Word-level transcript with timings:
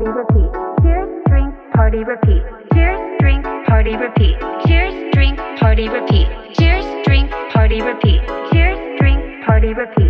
party, 0.00 0.18
repeat. 0.18 0.52
Cheers, 0.82 1.22
drink, 1.28 1.54
party, 1.74 2.04
repeat. 2.04 2.42
Cheers, 2.72 3.20
drink, 3.20 3.44
party, 3.66 3.96
repeat. 3.96 4.36
Cheers, 4.66 5.12
drink, 5.12 5.38
party, 5.58 5.88
repeat. 5.88 6.28
Cheers, 6.54 6.84
drink, 7.04 7.30
party, 7.52 7.82
repeat. 7.82 8.22
Cheers, 8.50 8.78
drink, 8.98 9.44
party, 9.44 9.74
repeat. 9.74 10.09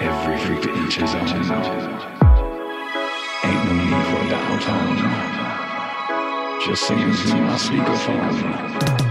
Every 0.00 0.38
freak 0.38 0.62
to 0.62 0.70
each 0.84 0.96
his 0.96 1.14
own. 1.14 1.64
Ain't 3.44 3.64
no 3.64 3.72
need 3.74 4.06
for 4.10 4.22
dial 4.28 4.58
tone. 4.58 4.98
Just 6.66 6.82
singing 6.88 7.12
through 7.12 7.42
my 7.42 7.56
speakerphone. 7.56 9.05